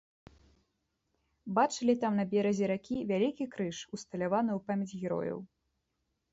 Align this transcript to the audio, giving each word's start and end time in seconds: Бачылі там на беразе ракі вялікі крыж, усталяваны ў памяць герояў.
Бачылі 1.59 1.95
там 2.05 2.13
на 2.21 2.25
беразе 2.33 2.65
ракі 2.73 2.97
вялікі 3.13 3.45
крыж, 3.55 3.75
усталяваны 4.01 4.51
ў 4.59 4.67
памяць 4.73 4.97
герояў. 5.05 5.39